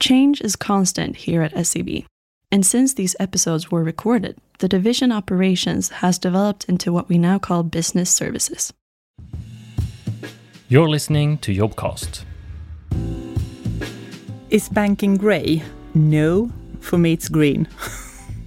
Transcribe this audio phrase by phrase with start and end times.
[0.00, 2.04] Change is constant here at SEB.
[2.50, 7.38] And since these episodes were recorded, the division operations has developed into what we now
[7.38, 8.72] call business services.
[10.68, 12.24] You're listening to Jobcast.
[14.48, 15.62] Is banking grey?
[15.92, 17.68] No, for me it's green.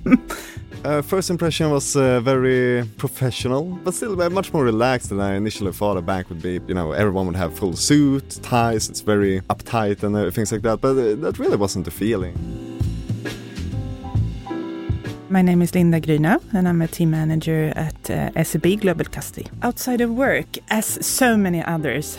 [0.84, 5.72] Uh, first impression was uh, very professional, but still much more relaxed than I initially
[5.72, 6.60] thought a bank would be.
[6.68, 10.62] You know, everyone would have full suit, ties, it's very uptight and uh, things like
[10.64, 12.34] that, but uh, that really wasn't the feeling.
[15.30, 19.48] My name is Linda Gryna and I'm a team manager at uh, SEB Global Custody.
[19.62, 22.18] Outside of work, as so many others,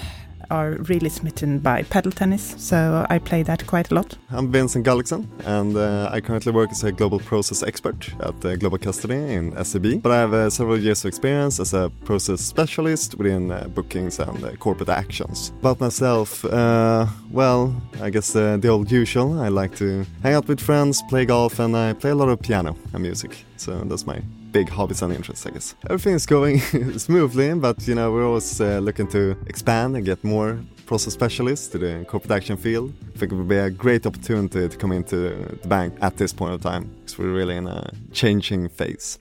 [0.50, 4.16] are really smitten by paddle tennis, so I play that quite a lot.
[4.30, 8.56] I'm Vincent Gullikson, and uh, I currently work as a global process expert at uh,
[8.56, 10.02] Global Custody in SEB.
[10.02, 14.18] But I have uh, several years of experience as a process specialist within uh, bookings
[14.18, 15.52] and uh, corporate actions.
[15.60, 19.40] About myself, uh, well, I guess the old usual.
[19.40, 22.40] I like to hang out with friends, play golf, and I play a lot of
[22.40, 23.44] piano and music.
[23.56, 24.20] So that's my
[24.54, 25.74] big hobbies and interests, I guess.
[25.90, 26.60] Everything's going
[27.08, 31.66] smoothly, but you know we're always uh, looking to expand and get more process specialists
[31.72, 32.92] to the corporate action field.
[33.14, 35.16] I think it would be a great opportunity to come into
[35.60, 39.18] the bank at this point of time because we're really in a changing phase.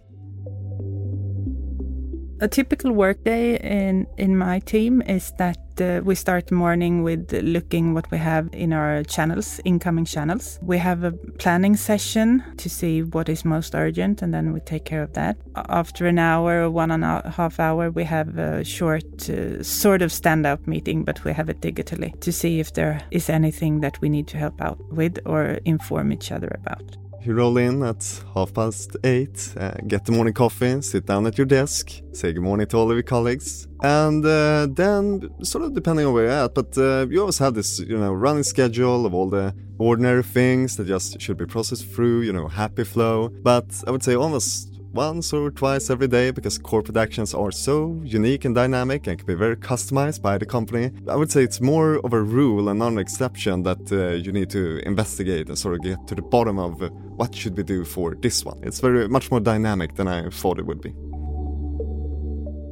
[2.44, 7.94] A typical workday in in my team is that uh, we start morning with looking
[7.94, 10.60] what we have in our channels, incoming channels.
[10.62, 14.84] We have a planning session to see what is most urgent, and then we take
[14.84, 15.38] care of that.
[15.70, 20.12] After an hour, one and a half hour, we have a short uh, sort of
[20.12, 24.10] stand-up meeting, but we have it digitally to see if there is anything that we
[24.10, 26.98] need to help out with or inform each other about.
[27.26, 31.38] You roll in at half past eight, uh, get the morning coffee, sit down at
[31.38, 35.74] your desk, say good morning to all of your colleagues, and uh, then, sort of
[35.74, 39.06] depending on where you're at, but uh, you always have this, you know, running schedule
[39.06, 43.30] of all the ordinary things that just should be processed through, you know, happy flow.
[43.30, 48.00] But I would say almost once or twice every day because corporate actions are so
[48.04, 50.92] unique and dynamic and can be very customized by the company.
[51.08, 54.32] I would say it's more of a rule and not an exception that uh, you
[54.32, 56.82] need to investigate and sort of get to the bottom of
[57.18, 58.60] what should we do for this one.
[58.64, 60.94] It's very much more dynamic than I thought it would be.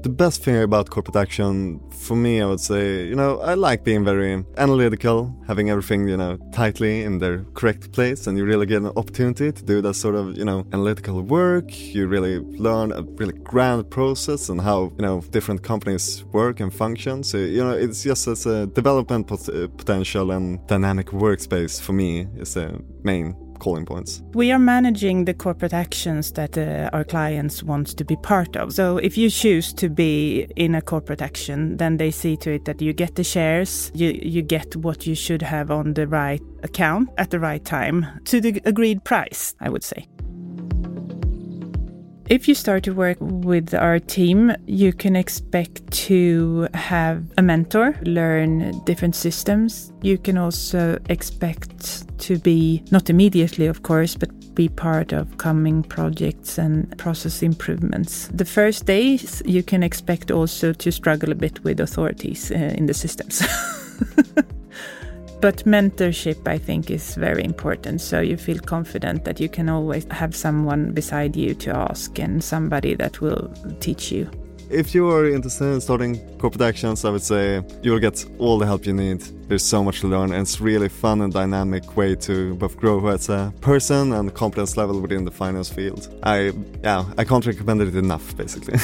[0.04, 3.84] The best thing about corporate action, for me, I would say, you know, I like
[3.84, 8.66] being very analytical, having everything, you know, tightly in their correct place, and you really
[8.66, 11.80] get an opportunity to do that sort of, you know, analytical work.
[11.94, 16.74] You really learn a really grand process and how, you know, different companies work and
[16.74, 17.24] function.
[17.24, 21.94] So, you know, it's just as a development pot uh, potential and dynamic workspace for
[21.94, 24.22] me is the main calling points?
[24.34, 28.74] We are managing the corporate actions that uh, our clients want to be part of.
[28.74, 32.66] So if you choose to be in a corporate action, then they see to it
[32.66, 36.42] that you get the shares, you, you get what you should have on the right
[36.64, 40.08] account at the right time to the agreed price, I would say.
[42.32, 47.94] If you start to work with our team, you can expect to have a mentor,
[48.04, 49.92] learn different systems.
[50.02, 55.84] You can also expect to be, not immediately, of course, but be part of coming
[55.84, 58.30] projects and process improvements.
[58.34, 62.86] The first days, you can expect also to struggle a bit with authorities uh, in
[62.86, 63.44] the systems.
[65.42, 68.00] But mentorship, I think, is very important.
[68.00, 72.44] So you feel confident that you can always have someone beside you to ask and
[72.44, 74.30] somebody that will teach you.
[74.72, 78.66] If you are interested in starting corporate actions, I would say you'll get all the
[78.66, 79.22] help you need.
[79.50, 83.06] There's so much to learn, and it's really fun and dynamic way to both grow
[83.08, 86.08] as a person and competence level within the finance field.
[86.24, 88.76] I yeah, I can't recommend it enough, basically.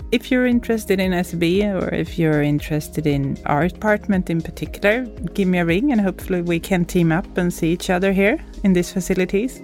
[0.10, 1.44] if you're interested in SEB
[1.76, 6.42] or if you're interested in our department in particular, give me a ring, and hopefully
[6.42, 9.62] we can team up and see each other here in these facilities.